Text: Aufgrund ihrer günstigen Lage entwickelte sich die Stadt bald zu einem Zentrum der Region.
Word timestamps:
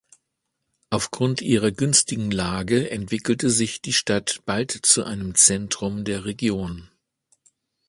Aufgrund 0.89 1.43
ihrer 1.43 1.69
günstigen 1.71 2.31
Lage 2.31 2.89
entwickelte 2.89 3.51
sich 3.51 3.83
die 3.83 3.93
Stadt 3.93 4.41
bald 4.47 4.71
zu 4.71 5.03
einem 5.03 5.35
Zentrum 5.35 6.05
der 6.05 6.25
Region. 6.25 6.89